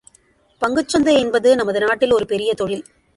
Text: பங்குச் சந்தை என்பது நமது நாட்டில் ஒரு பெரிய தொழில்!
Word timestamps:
பங்குச் 0.61 0.87
சந்தை 0.87 1.13
என்பது 1.19 1.55
நமது 1.55 1.79
நாட்டில் 1.79 2.11
ஒரு 2.11 2.25
பெரிய 2.25 2.53
தொழில்! 2.53 2.83